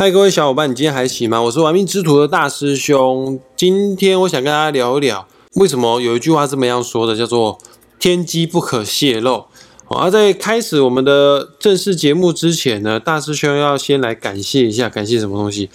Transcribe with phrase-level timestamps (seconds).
[0.00, 1.42] 嗨，各位小伙伴，你今天还行吗？
[1.42, 3.38] 我是玩命之徒的大师兄。
[3.54, 7.58] 今天我想跟大家聊一聊，为什么有一句话这么样说的，叫做
[8.00, 9.44] “天机不可泄露”。
[9.90, 15.68] 而在开始我们的正式节目之前呢，大师兄要先来感谢一下，感谢什么东西？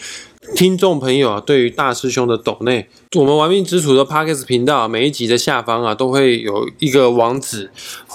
[0.54, 7.72] 听众朋友啊，对于大师兄的抖内，我们玩命之徒的 p o c k e t 频道啊每一集的下方啊，都会有一个网址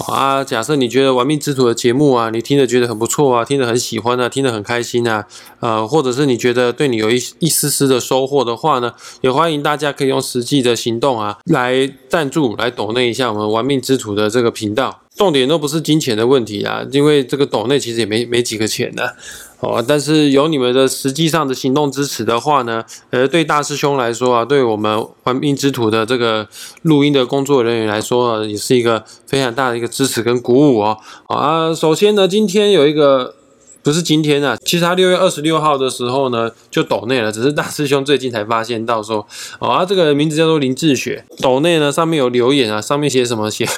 [0.07, 0.45] 啊。
[0.45, 5.27] 假设你觉得玩命之徒的节目啊，你听着觉得很不错啊，听得很喜欢啊，听得很开心啊，
[5.61, 15.01] 呃，或者是你觉得对你有一一丝丝的收获的话呢，也欢迎大家可以用实际的行动啊，来赞助，来抖内一下我们玩命之徒的这个频道。
[15.21, 19.15] 重点都不是金钱的问题啊，因为这个抖内其实也没没几个钱的。
[19.59, 26.49] 哦，但是有你们的实际上的行动支持的话呢，呃，对大师兄来说啊，对我们还命之徒的这个
[26.81, 30.97] 录音的工作人员来说啊，也是一个非常大的一个支持跟鼓舞哦。
[31.29, 33.35] 好啊，首先呢，今天有一个
[33.83, 39.27] 不是今天啊，其实他六月二十六号的时候呢就抖内了，只是大师兄最近才发现到说，
[39.59, 43.51] 哦，这个名字叫做林志雪，抖内呢上面有留言啊，上面写什么？
[43.51, 43.69] 写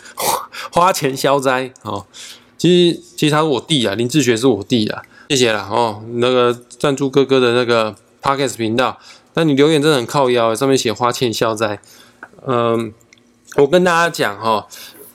[0.70, 2.06] 花钱消灾哦。
[2.58, 5.02] 其实其实他是我弟啊，林志学是我弟啊。
[5.28, 8.98] 谢谢了哦，那个赞助哥哥的那个 podcast 频道，
[9.34, 11.80] 那你留言真的很靠腰，上面写花钱消灾。
[12.46, 12.92] 嗯，
[13.56, 14.68] 我跟大家讲哈，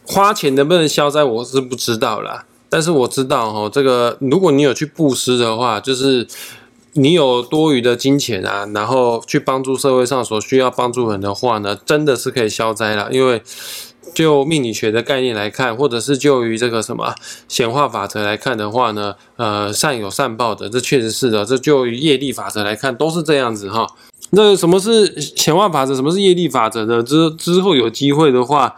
[0.05, 2.45] 花钱能不能消灾，我是不知道啦。
[2.67, 6.27] 但是我知道哈，这个如果你有去布施的话，就是
[6.93, 13.41] 你有多余的金钱啊，然后去帮助社会上所需要帮助人的话呢，真的是可以消灾了，因为。
[14.17, 17.13] 就命理学的概念来看，或者是就于这个什么
[17.47, 21.45] 显化法则来看的话呢，呃，善有善报的，这确实是的。
[21.45, 23.85] 这就于业力法则来看，都是这样子哈。
[24.31, 25.93] 那什么是显化法则？
[25.93, 27.03] 什么是业力法则呢？
[27.03, 28.75] 之之后有机会的话，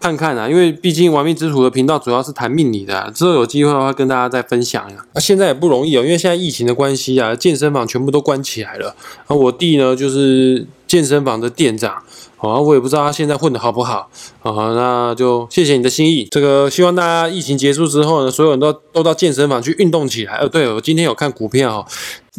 [0.00, 5.04] 看看啊，因为毕竟玩命之徒的频道主要是谈命理的，之后有机会的话跟大家再分享呀。
[5.12, 8.96] 那现在也不容易哦，因为现在疫情的关系啊，健身房全部都关起来了。
[9.26, 12.02] 啊，我弟呢就是健身房的店长。
[12.40, 14.08] 好，我也不知道他现在混的好不好。
[14.42, 16.28] 啊，那就谢谢你的心意。
[16.30, 20.34] 这个希望大家疫情结束之后呢，所有人都都到健身房去运动起来。
[20.34, 21.86] 呃，对我今天有看股票，哦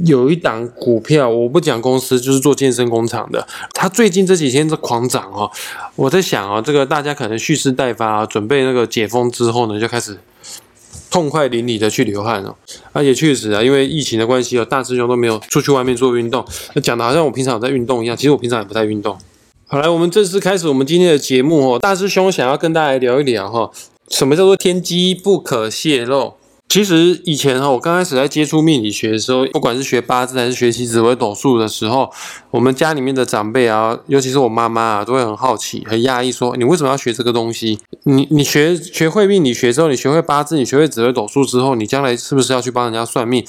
[0.05, 3.45] 有一档股票，我不讲公司，就是做健身工厂的。
[3.73, 5.51] 他最近这几天在狂涨哦。
[5.97, 10.17] 我在想啊，这个大家可能蓄势待发，准备那个解封之后呢，就开始
[11.09, 12.55] 痛快淋漓的去流汗哦。
[12.91, 18.15] 而且确实啊，因为疫情的关系哦，大师兄都没有出去外面做运动，那讲的好像我平常有在运动一样。
[18.15, 19.17] 其实我平常也不太运动。
[19.67, 21.79] 好来，我们正式开始我们今天的节目哦。
[21.79, 23.69] 大师兄想要跟大家聊一聊哈，
[24.09, 26.33] 什么叫做天机不可泄露？
[26.69, 32.11] 其实以前哈，我刚开始在接触命理学的时候，不管是学八字还是学习紫微斗数的时候，
[32.51, 37.79] 我们家里面的长辈啊，尤其是我妈妈啊，都会很好奇、很讶异，说你为什么要学这个东西？
[38.03, 43.43] 你你学学会命理学之后，你学会八字，你学会紫微斗数之后，你将来是不是要去帮人家算命？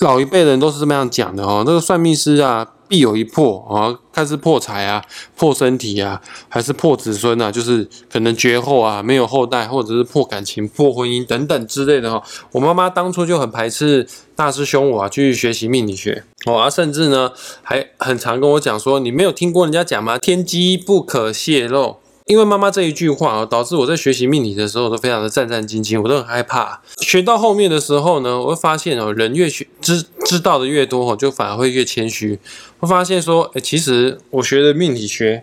[0.00, 1.64] 老一辈人都是这么样讲的哦。
[1.66, 2.68] 那个算命师啊。
[2.90, 5.00] 必有一破啊，看是破财啊，
[5.36, 7.52] 破身体啊，还是破子孙啊？
[7.52, 12.20] 就是可能绝后啊，没有后代，或者是破感情、破婚姻等等之类的哈。
[12.50, 17.30] 我妈妈当初就很排斥大师兄我啊去学习命理学，哦啊，甚至呢
[17.62, 20.18] 还很常跟我讲说，你没有听过人家讲吗？
[20.18, 21.98] 天机不可泄露。
[22.30, 26.80] 因为妈妈这一句话啊，导致我在学习命理的时候都非常的战战兢兢，我都很害怕。
[27.00, 32.38] 学到后面的时候呢，我会发现哦，人越学知知道的越多，就反而会越谦虚。
[32.78, 35.42] 会发现说，哎，其实我学的命理学，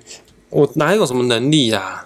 [0.50, 2.06] 我哪有什么能力呀？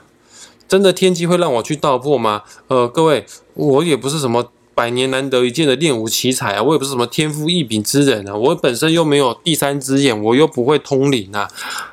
[0.67, 2.41] 真的天机会让我去道破吗？
[2.67, 4.51] 呃，各位，我也不是什么。
[4.81, 6.63] 百年难得一见的练武奇才啊！
[6.63, 8.35] 我也不是什么天赋异禀之人啊！
[8.35, 11.47] 我本身又没有第三只眼，我又不会通灵啊！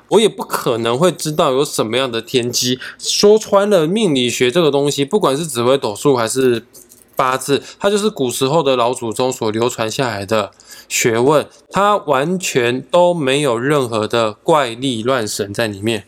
[0.08, 2.78] 我也不可能会知道有什么样的天机。
[2.98, 6.64] 说穿了，命理学这个东西，不管是紫微斗数还是
[7.14, 10.50] 八字，它就是古时候的老祖宗所流传下来的
[10.88, 16.04] 学问，它完全都没有任何的怪力乱神在里面。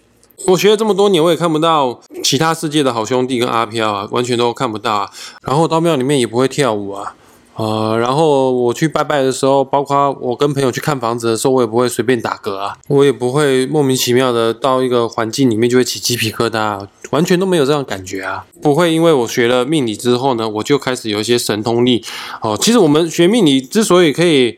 [0.46, 5.10] 我学了这么多年，我也看不到其他世界的好兄弟跟阿飘啊，完全都看不到啊。
[5.42, 7.16] 然后到庙里面也不会跳舞啊，
[7.56, 18.46] 呃，然后我去拜拜的时候，包括我跟朋友去看房子的时候，我也不会随便打嗝啊，我也不会莫名其妙的到一个环境里面就会起鸡皮疙瘩，完全都没有这样感觉啊。
[18.62, 22.04] 不会因为我学了命理之后呢，我就开始有一些神通力
[22.42, 22.56] 哦。
[22.56, 24.56] 其实我们学命理之所以可以。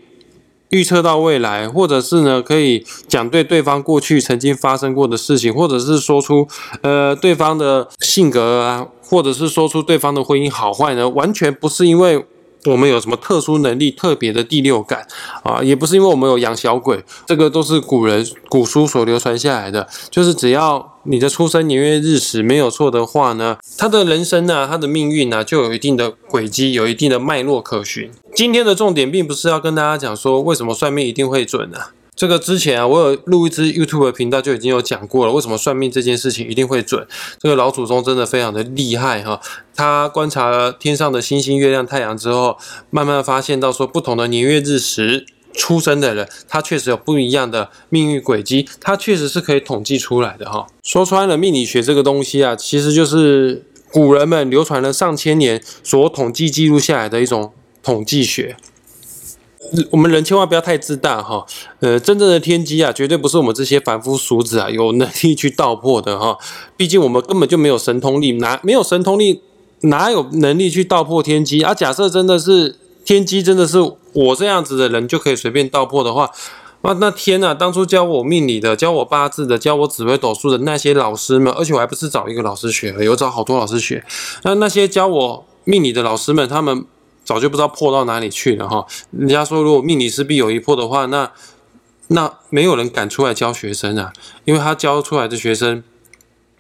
[0.73, 6.49] 预测到未来，或者是呢，可以讲对对方过去曾经发生过的事情，或者是说出
[6.81, 12.25] 呃对方的性格啊，或者是说出对方的婚姻好坏呢，完全不是因为
[12.65, 15.07] 我们有什么特殊能力、特别的第六感
[15.43, 28.09] 啊，也不是因为我们有养小鬼，这个都是古人古书所流传下来的，就是只要你的出生年月日时没有错的话呢，他的人生呢，他的命运呢，就有一定的轨迹，有一定的脉络可循。
[28.35, 31.91] 今天的重点并不是要跟大家讲说为什么算命一定会准啊。
[32.15, 37.05] 这个之前啊，我有录一支 YouTube 频道就已经有讲过了，为什么算命这件事情一定会准。
[37.41, 39.41] 这个老祖宗真的非常的厉害哈，
[39.75, 42.57] 他观察了天上的星星、月亮、太阳之后，
[42.91, 45.27] 慢慢发现到说不同的年月日时。
[45.55, 50.67] 出生的人，他确实有不一样的命运轨迹，他确实是可以统计出来的哈。
[50.83, 57.53] 说穿了，命理学这个东西啊，其实就是古人们流传了上千年所统计记录下来的一种
[57.83, 58.57] 统计学。
[59.91, 61.47] 我们人千万不要太自大哈。
[61.81, 66.39] 呃，真正的天机啊，绝对不是我们这些凡夫俗子啊有能力去道破的哈。
[66.77, 69.43] 毕竟我们根本就没有神通力，哪没有神通力，
[69.83, 71.75] 哪有能力去道破天机啊？
[71.75, 72.77] 假设真的是。
[73.05, 73.79] 天机真的是
[74.13, 76.31] 我这样子的人就可以随便道破的话，
[76.83, 84.05] 那那天呐，当初教我命理的、教我八字的、教我紫微斗数的那些老师们，而且我还不是找一个老师学，有找好多老师学。
[84.43, 86.85] 那那些教我命理的老师们，他们
[87.25, 88.85] 早就不知道破到哪里去了哈。
[89.13, 91.31] 人家说，如果命理师必有一破的话，那
[92.09, 94.13] 那没有人敢出来教学生啊，
[94.45, 95.85] 因为他教出来的学生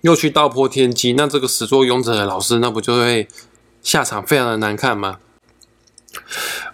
[0.02, 3.26] 又去道破天机，那这个始作俑者的老师，那不就会
[3.82, 5.16] 下场非常的难看吗？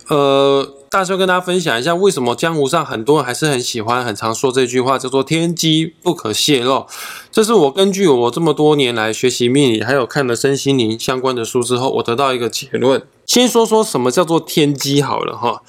[0.08, 6.86] 呃，大师跟大家分享一下，为什么江湖上很多人还是很喜欢、很常说这句话，叫做“天机不可泄露”。
[7.30, 13.02] 这是我根据我这么多年来学习命理，还有看了身心灵相关的书之后，我得到一个结论。
[13.26, 15.60] 先说说什么叫做天机好了哈。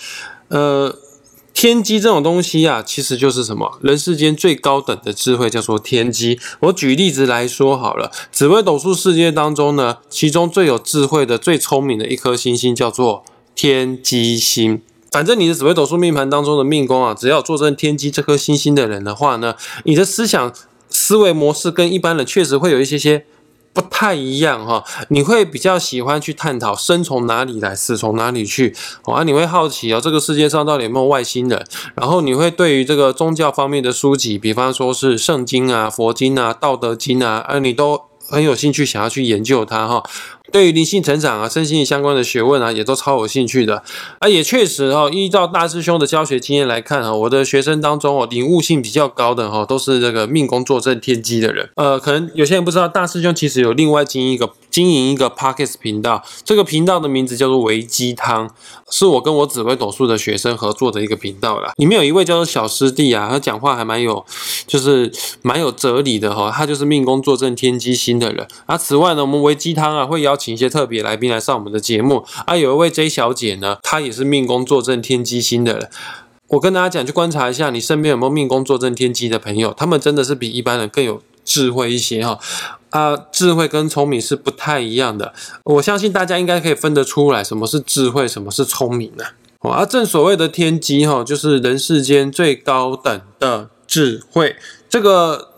[0.48, 0.96] 呃，
[1.54, 3.78] 天机这种东西啊，其实就是什么？
[3.82, 6.40] 人世间最高等的智慧叫做天机。
[6.62, 13.26] 我举例子来说好了，紫微斗数世界当中呢，其中最有智慧的、最聪明的一颗星星叫做。
[13.56, 14.82] 天机星，
[15.12, 20.54] 反正你的紫微斗数命盘当中的命宫啊，只要坐镇天机这颗星星的人的话呢，你的思想
[20.90, 23.26] 思维模式跟一般人确实会有一些些
[23.74, 24.84] 不太一样哈。
[25.10, 29.24] 你会比较喜欢去探讨生从哪里来，死从哪里去啊？
[29.24, 31.66] 你会好奇哦，这个世界上到底有没有外星人？
[31.96, 40.04] 然后你会对于这个宗教方面的书籍，比方说是圣经啊、佛经啊、道德经啊，啊，你都很有兴趣想要去研究它哈。
[40.52, 43.84] 对于灵性成长啊、身心相关的学问啊，也都超有兴趣的
[44.20, 51.70] 啊，也确实哈，依照大师兄的教学经验来看哈，我的学生当中哦，领悟性比较高的哈，都是这个命宫坐镇天机的人。
[51.76, 58.50] 呃，可能有些人不知道，大师兄其实有另外经营一个经营一个 Pockets 频道，这个频道的名字叫做维鸡汤，
[58.90, 61.72] 是我跟我紫微斗数的学生合作的一个频道啦。
[61.78, 64.26] 里面有一位叫做小师弟啊，他讲话还蛮有，
[64.68, 65.12] 就是
[65.42, 68.48] 蛮有哲理的哈，他就是命宫坐镇天机星的人。
[68.66, 75.90] 啊，此外呢，我们维鸡汤啊会邀请一些特别来宾来上我们的节目啊，有一位 J 小姐呢，她也是命宫坐镇天机星的人。
[76.48, 82.40] 我跟大家讲，去观察一下你身边有没有命宫坐镇天机的朋友，他们真的是比一般人更有智慧一些哈。
[82.90, 85.32] 啊，智慧跟聪明是不太一样的。
[85.64, 89.26] 我相信大家应该可以分得出来，什么是智慧，什么是聪明呢？
[89.60, 94.56] 啊，正所谓的天机哈，就是人世间最高等的智慧。
[94.90, 95.50] 这个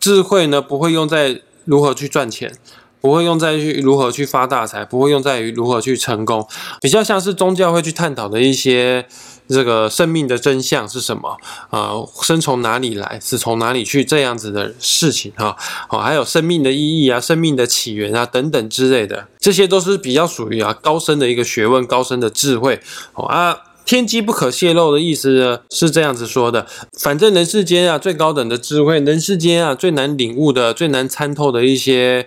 [0.00, 2.56] 智慧呢，不会用在如何去赚钱。
[3.00, 6.46] 不会用在于如何去发大财，不会用在于如何去成功，
[6.80, 9.06] 比较像是宗教会去探讨的一些
[9.48, 11.36] 这个生命的真相是什么
[11.70, 11.92] 啊，
[12.22, 15.56] 生从哪里来，死从哪里去这样子的事情哈，
[15.88, 22.80] 哦，还有生命的意义啊，生命的起源啊等等之类的，这些都是比较属于啊高深的一个学问，高深的智慧
[23.14, 26.66] 哦啊，天机不可泄露的意思呢是这样子说的，
[26.98, 32.26] 反正人世间啊最高等的智慧，人世间啊最难领悟的、最难参透的一些。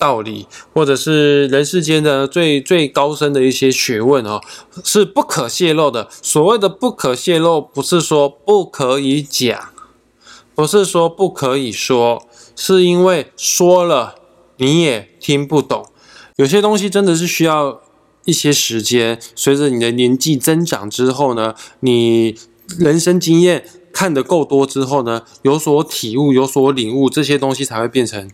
[0.00, 4.40] 道理，或者是人世间的最最高深的一些学问哦，
[4.82, 6.08] 是不可泄露的。
[6.22, 9.68] 所谓的不可泄露，不是说不可以讲，
[10.54, 12.26] 不是说不可以说，
[12.56, 14.14] 是因为说了
[14.56, 15.84] 你也听不懂。
[16.36, 17.82] 有些东西真的是需要
[18.24, 22.34] 一些时间，随着你的年纪增长之后呢，你
[22.78, 28.30] 人生经验看得够多之后呢，有所体悟，有所领悟，这些东西才会变成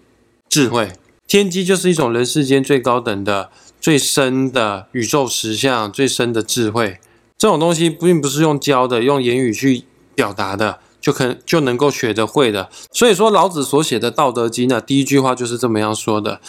[0.49, 0.93] 智慧。
[1.27, 6.99] 天机就是一种人世间最高等的、最深的宇宙实相、最深的智慧。
[7.37, 12.71] 这种东西并不是用教的、用言语去表达的，就可就能够学得会的。
[12.93, 16.41] 所以说，老子所写的《道德经》呢，第一句话就是这么样说的。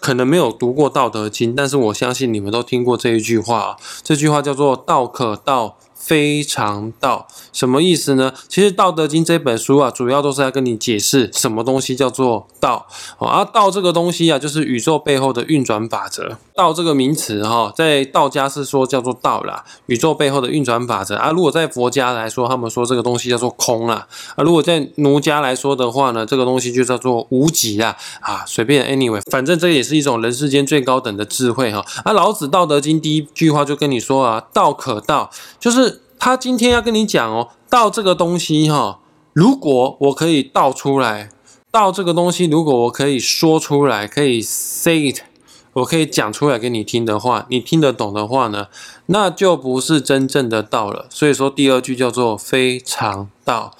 [0.00, 3.76] 可能没有读过《道德经》，但是我相信你们都听过这一句话。
[4.02, 8.32] 这句话叫做“道可道，非常道，什么意思呢？
[8.48, 12.86] 其实《道德经》这本书啊，主要都是在跟你解释什么东西叫做道。
[13.18, 16.38] 而道这个东西啊，就是宇宙背后的运转法则。
[16.54, 21.30] 道这个名词哈，在道家是说叫做道啦，宇宙背后的运转法则啊。
[21.30, 24.06] 如果在佛家来说，他们说这个东西叫做空啦。
[24.36, 27.96] 啊，如果在儒家来说的话呢，这个东西就叫做无极啦。
[28.20, 31.84] 啊，随便，anyway，反正这也是一种人世间最高等的智慧哈。
[32.04, 35.89] 啊，老子《道德经》第一句话就跟你说啊，道可道，就是
[36.20, 39.00] 他今天要跟你讲哦，道这个东西哈，
[39.32, 41.30] 如果我可以道出来，
[41.70, 45.20] 道这个东西如果我可以说出来，可以 say it，
[45.72, 48.66] 我可以讲出来给你听的话，你听得懂的话呢，
[49.06, 51.06] 那就不是真正的道了。
[51.08, 53.74] 所以说第二句叫做非常道，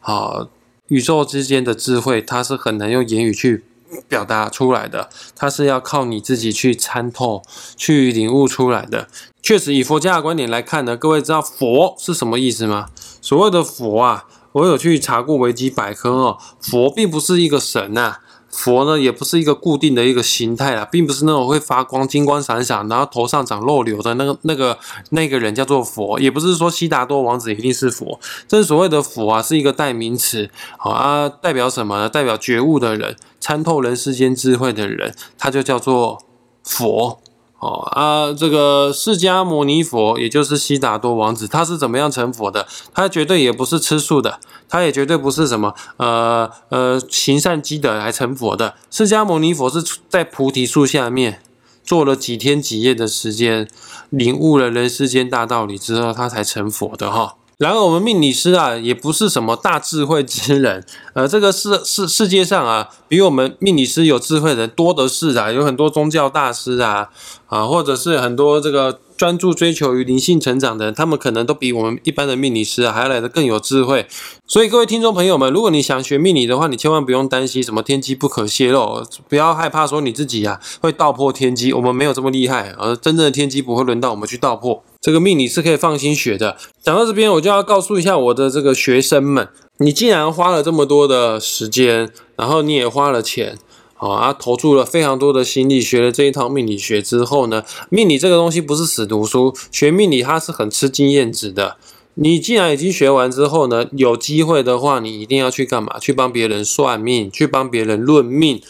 [0.00, 0.48] 好，
[0.88, 3.66] 宇宙之间的智慧，它是很难用言语去。
[4.08, 7.42] 表达出来的，它是要靠你自己去参透、
[7.76, 9.08] 去领悟出来的。
[9.42, 12.88] 确实，以佛家的观点来看呢，各位知道佛是什么意思吗？
[13.20, 18.18] 所谓的佛啊，我有去查过维基百科哦，佛并不是一个神呐。
[18.52, 24.78] 佛呢，也不是一个固定的一个形态啊，并不是那种会发光、金光闪闪，然后头上长肉瘤的那个、那个、
[25.10, 28.20] 那个人叫做佛，也不是说悉达多王子一定是佛。
[28.46, 32.08] 正所谓的佛啊，是一个代名词，好啊，代表什么呢？
[32.10, 36.22] 代表觉悟的人，参透人世间智慧的人，他就叫做
[36.62, 37.21] 佛。
[37.62, 42.66] 哦啊，这个释迦牟尼佛，也就是悉达多王子，他是怎么样成佛的？
[42.92, 48.74] 他绝对也不是吃素的，他也绝对不是什么呃呃行善积德来成佛的。
[48.90, 51.40] 释迦牟尼佛是在菩提树下面
[51.84, 53.68] 做了几天几夜的时间，
[54.10, 57.36] 领悟了人世间大道理之后，他才成佛的哈。
[57.62, 60.84] 然而，我们命理师啊，也不是什么大智慧之人。
[61.14, 67.10] 呃，这个世世世界上啊，比我们命理师有智慧的人多的是啊，有很多宗教大师啊，
[67.46, 68.98] 啊，或者是很多这个。
[69.14, 74.04] 专注追求于灵性成长的人，他们可能都比我们一般的命理师啊还要来的更有智慧。
[74.48, 81.72] 所以各位听众朋友们，如果你想学命理的话，你千万不用担心什么天机不可泄露，不要害怕说你自己啊会道破天机。
[81.72, 84.82] 我们没有这么厉害，而真正的天机不会轮到我们去道破。
[85.02, 86.56] 这个命理是可以放心学的。
[86.80, 93.58] 讲到这边，我就要告诉一下我的这个学生们，你既然花了这么多的时间，然后你也花了钱。
[93.96, 101.76] 啊，投注了非常多的心力，学了这一套命理学之后呢，命理这个东西不是死读书，学命理它是很吃经验值的。
[102.14, 106.00] 你既然已经学完之后呢，有机会的话，你一定要去干嘛？
[106.00, 108.60] 去帮别人算命，去帮别人论命。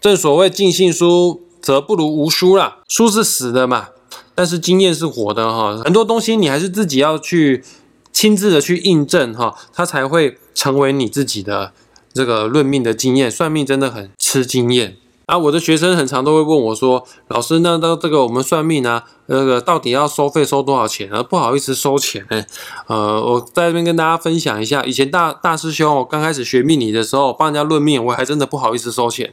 [0.00, 3.90] 正所谓尽信书则不如无书啦，书是死的嘛，
[4.34, 5.80] 但是经验是活的哈。
[5.84, 7.64] 很多东西你还是自己要去
[8.12, 11.72] 亲自的去印证哈，它才会成为你自己的。
[12.14, 15.38] 这个论命的经验，算命真的很吃经验啊！
[15.38, 22.44] 我的学生很常都会问我说：“老师，那到这个我们算命呢，那个到底要收费收多少钱啊？”不好意思收钱呢。
[22.86, 29.32] 呃，我在这边跟大家分享一下，以前大大师兄我刚开始学命理的时候，帮人家论命，我还真的不好意思收钱，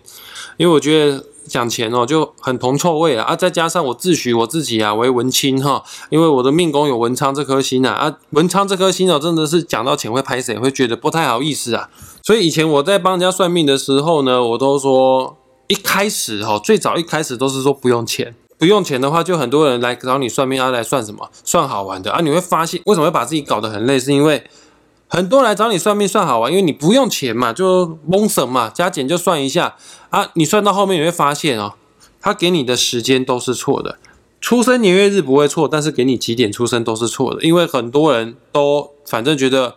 [0.56, 3.36] 因为我觉得讲钱哦就很铜臭味了啊！
[3.36, 11.90] 再加上我自诩我自己啊为文青哈，因为我的命宫有文昌这颗星啊啊，文昌这颗星哦真的是讲到钱会拍谁会觉得不太好意思啊。
[12.24, 15.36] 所以以前我在帮人家算命的时候呢，我都说
[15.68, 21.30] 一开始哈，最早一开始都是说不用钱，不用钱的话，就很多人来找你算命啊，来算什么？
[21.44, 22.22] 算好玩的啊！
[22.22, 24.44] 你会发现为什么会把自己搞得很累，是因为
[25.10, 29.76] 很多人来找你算命算好玩，因为你不用钱嘛，就蒙神嘛，加减就算一下
[30.12, 30.30] 啊。
[30.36, 31.74] 你算到后面你会发现哦，
[32.22, 33.98] 他给你的时间都是错的，
[34.40, 39.76] 出生年月日不会错，但是给你几点出生都是错的，因为很多人都反正觉得。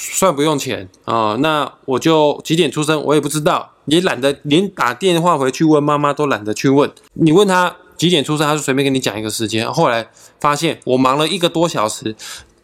[0.00, 6.88] 算不用钱啊，那我就几点出生，我也不知道，也懒得连打电话回去问妈妈都懒得去问。
[7.14, 9.68] 你问他几点出生，他就随便跟你讲一个时间。
[9.72, 12.14] 后来发现我忙了一个多小时，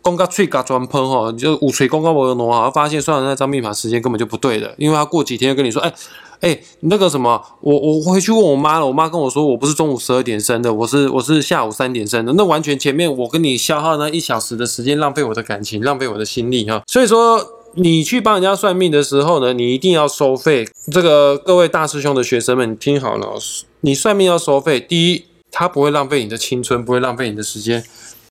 [0.05, 5.93] 公告吹嘎专喷哈，就五锤公告我挪啊，发现算的那张密码时间根本就不对的，因为他过几天跟你说，哎。
[6.41, 16.83] 哎，那个什么，我我回去问我妈了，我妈跟我说，我不是中午十二点生的，我是我是下午三点生的，那完全前面我跟你消耗那一小时的时间，浪费我的感情，浪费我的心力哈。
[16.87, 17.43] 所以说，
[17.77, 20.69] 你去帮人家算命的时候呢，你一定要收费。
[20.93, 23.39] 这个各位大师兄的学生们，听好了，
[23.81, 24.79] 你算命要收费。
[24.79, 27.83] 第一，他不会浪费你的青春，不会浪费你的时间。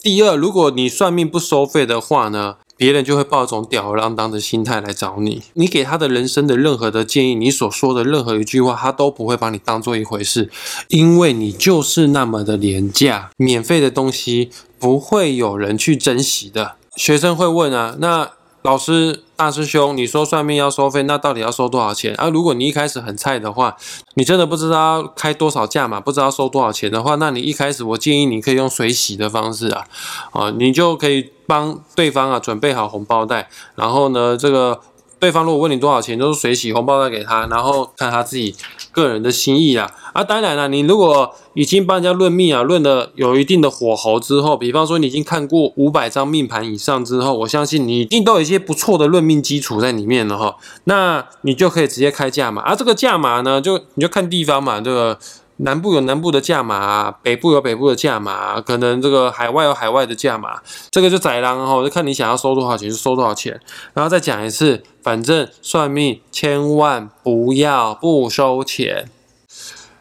[0.03, 2.57] 第二，如果你算命不收费的话呢？
[2.75, 10.49] 别人就会抱一种吊儿郎当的心态来找你，你给他的人生的任何的建议，你所说的任何一句话，他都不会把你当做一回事，
[10.89, 16.75] 因为你就是那么的廉价，免费的东西不会有人去珍惜的。
[16.97, 18.31] 学生会问啊，那
[18.63, 22.15] 老师、大师兄，你说算命要收费，那到底要收多少钱？
[22.15, 23.75] 啊，如果你一开始很菜的话，
[24.13, 29.85] 你真的不知道开多少价嘛，不知道收多少钱的话，那你一开始我建议你可以用水洗的方式啊，
[30.31, 34.79] 啊，你就可以帮对方啊准备好红包袋，然后呢，这个。
[35.19, 38.53] 对方如果问你多少钱，都是水洗红包袋给他，然后看他自己
[38.93, 39.91] 个人的心意啊。
[40.13, 50.55] 啊，当然了，你如果已经帮人家论命啊，论的有一定的火候之后，比方说你已经看过五百张命盘以上之后，我相信你一定都有一些不错的论命基础在里面了哈。
[50.85, 55.19] 那你就可以直接开价嘛，啊这个价码呢，就你就看地方嘛，这个。
[55.57, 63.59] 南部有南部的价码，北部有北部的价码，可能这个海外有海外的价码，这个就宰狼哈，就看你想要收多少钱就收多少钱。
[63.93, 69.09] 然后再讲一次，反正算命千万不要不收钱。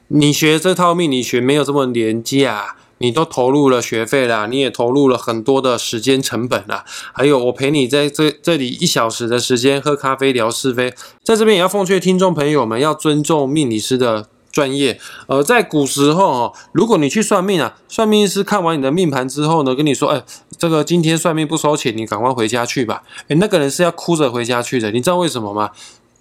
[0.08, 6.84] 你学这套命理学没有这么廉价，你都投入了学费啦，你也投入了很多的时间成本啦。
[7.12, 10.92] 还有我陪你在这这里一小时的时间喝咖啡聊是非，
[11.22, 14.28] 在这边也要奉劝听众朋友们要尊重命理师的。
[14.52, 20.22] 专业，呃，在古时候哦，如果你去算命啊，算命师看完你的命盘之后呢，跟你说，哎，
[20.58, 23.02] 这个今天算命不收钱，你赶快回家去吧。
[23.28, 25.70] 哎，那个人是要哭着回家去的，你知道为什么吗？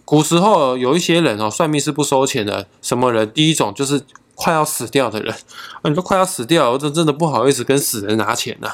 [0.04, 2.68] 古时候有一些人哦，算命是不收钱的。
[2.82, 3.32] 什么人？
[3.32, 4.02] 第一种就是
[4.42, 8.74] 快要死掉的人，啊，你说快要死掉，我真真的不好意思跟死人拿钱呐。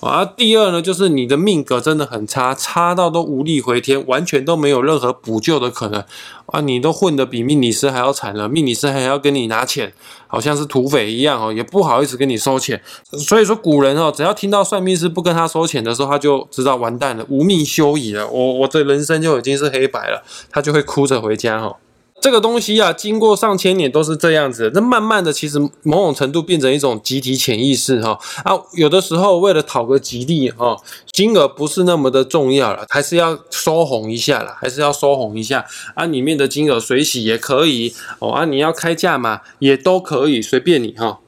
[0.00, 6.04] 啊，第二呢，就是你的命格真的很差，差到都无力回天，完全都没有任何补救的可能
[6.46, 6.60] 啊！
[6.60, 9.92] 你都混得比命理师还要惨了，命理师还要跟你拿钱，
[10.26, 12.82] 好像是土匪一样哦，也不好意思跟你收钱。
[13.12, 21.76] 所以说古人哦，只要听到算命师不跟他收钱的时候，他就知道完蛋了，无命休矣了，我我的人生就已经是黑白了，他就会哭着回家哈。
[22.24, 24.70] 这个东西啊，经过上千年都是这样子。
[24.72, 28.58] 那慢慢的，其实某种程度变成一种集体潜意识哈啊。
[28.72, 30.74] 有的时候为了讨个吉利哈，
[31.12, 36.06] 金额不是那么的重要了，还是要收红一下了，还是要收红一下啊。
[36.06, 41.18] 里面的金额水洗也可以哦啊，你要开价嘛，也都可以，随便你哈。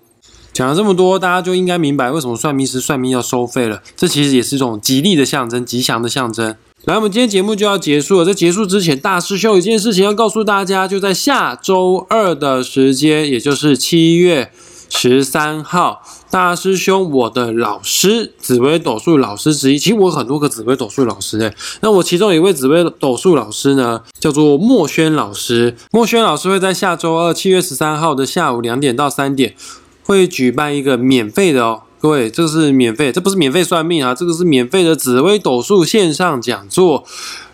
[0.55, 3.83] 讲了这么多，大家就应该明白为什么算命师算命要收费了。
[3.95, 6.57] 这其实也是一种吉利的象征，吉祥的象征。
[6.87, 8.25] 来，我们今天节目就要结束了。
[8.25, 14.53] 在结束之前，大师兄有一件事情要告诉大家，就在下周二的时间，也就是七月
[14.89, 16.01] 十三号，
[16.31, 21.53] 大师兄我的老师紫微斗数老师之一，其实我有很多个紫微斗数老师诶。
[21.81, 25.75] 那我其中一位紫微斗数老师呢，叫做墨轩老师。
[25.91, 29.57] 墨轩老师会在下周二七月十三号的下午两点到三点，
[30.05, 31.83] 会举办一个免费的哦。
[32.01, 37.05] 各位，这个是免费，这不是免费算命啊，这个是免费的紫薇斗数线上讲座。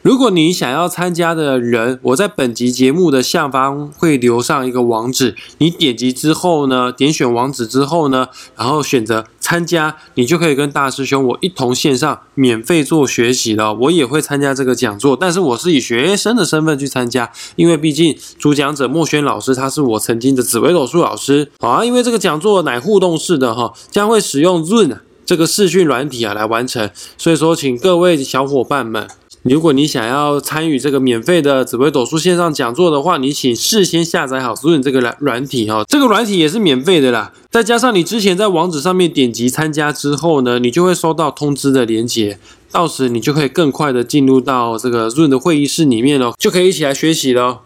[0.03, 13.73] 如果你想要参加的人，我在本集节目的下方会留上一个网址，你点击之后呢，点选网址之后呢，然后选择参加，你就可以跟大师兄我一同线上免费做学习了。
[13.75, 21.85] 我也会参加这个讲座，但是我是以学生的身份去参加，因为毕竟主讲者莫轩老师他是我曾经的紫薇斗数老师好啊。
[21.85, 29.07] 因为这个讲座乃互动式的哈，将会使用 Zoom 这个视讯软体啊来完成，所以说请各位小伙伴们。
[29.43, 37.33] 如果你想要参与这个免费的紫微斗数线上讲座的话，你请事先下载好 Zoom 这个软软体哈，这个软体也是免费的啦。
[37.51, 42.39] 再加上你之前在网址上面点击参加之后呢，你就会收到通知的连接，
[42.71, 47.63] 到时你就可以更快的进入到这个 Zoom 的会议室里面了，就可以一起来学习了。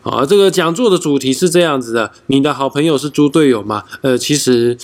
[0.00, 3.84] 好，这个讲座的主题是这样子的，你的好朋友是猪队友吗？
[4.00, 4.78] 呃，其实。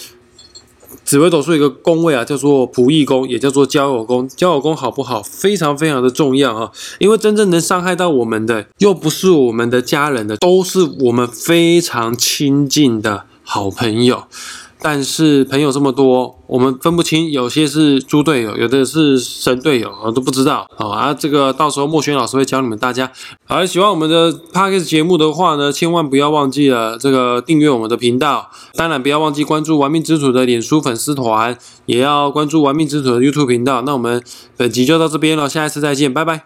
[1.05, 4.27] 紫微斗数一个宫位啊，叫做仆役宫，也叫做交友宫。
[4.29, 5.23] 交友宫好不好？
[5.23, 6.73] 非常非常的重要啊！
[6.99, 14.25] 因为真正能伤害到我们的，又不是我们的家人的，都是我们非常亲近的好朋友。
[14.87, 20.69] 但是朋友这么多，我们分不清，有些是猪队友，有的是神队友，我都不知道。
[20.77, 23.11] 好啊，这个到时候莫轩老师会教你们大家。
[23.47, 33.81] 好，喜欢我们的 p a r k e s 节目的话呢，千万不要忘记了这个订阅我们的频道，当然不要忘记关注玩命之主的脸书粉丝团，也要关注玩命之主的 YouTube 频道。
[33.87, 34.23] 那我们
[34.59, 36.45] 本集就到这边了，下一次再见，拜拜。